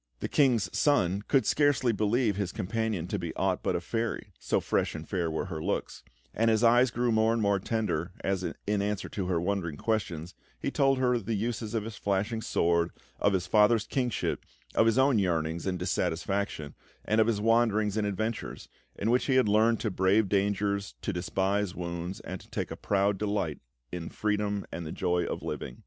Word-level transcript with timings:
The 0.19 0.27
King's 0.27 0.75
Son 0.75 1.21
could 1.27 1.45
scarce 1.45 1.79
believe 1.83 2.35
his 2.35 2.51
companion 2.51 3.05
to 3.05 3.19
be 3.19 3.35
aught 3.35 3.61
but 3.61 3.75
a 3.75 3.79
fairy, 3.79 4.31
so 4.39 4.59
fresh 4.59 4.95
and 4.95 5.07
fair 5.07 5.29
were 5.29 5.45
her 5.45 5.63
looks; 5.63 6.01
and 6.33 6.49
his 6.49 6.63
eyes 6.63 6.89
grew 6.89 7.11
more 7.11 7.33
and 7.33 7.39
more 7.43 7.59
tender 7.59 8.11
as, 8.21 8.43
in 8.65 8.81
answer 8.81 9.07
to 9.09 9.27
her 9.27 9.39
wondering 9.39 9.77
questions, 9.77 10.33
he 10.59 10.71
told 10.71 10.97
her 10.97 11.19
the 11.19 11.35
uses 11.35 11.75
of 11.75 11.83
his 11.83 11.97
flashing 11.97 12.41
sword, 12.41 12.89
of 13.19 13.33
his 13.33 13.45
father's 13.45 13.85
kingship, 13.85 14.43
of 14.73 14.87
his 14.87 14.97
own 14.97 15.19
yearnings 15.19 15.67
and 15.67 15.77
dissatisfaction, 15.77 16.73
and 17.05 17.21
of 17.21 17.27
his 17.27 17.39
wanderings 17.39 17.95
and 17.95 18.07
adventures, 18.07 18.69
in 18.95 19.11
which 19.11 19.25
he 19.27 19.35
had 19.35 19.47
learned 19.47 19.79
to 19.81 19.91
brave 19.91 20.27
dangers, 20.27 20.95
to 21.03 21.13
despise 21.13 21.75
wounds, 21.75 22.19
and 22.21 22.41
to 22.41 22.49
take 22.49 22.71
a 22.71 22.75
proud 22.75 23.19
delight 23.19 23.59
in 23.91 24.09
freedom 24.09 24.65
and 24.71 24.83
the 24.83 24.91
joy 24.91 25.25
of 25.25 25.43
living. 25.43 25.77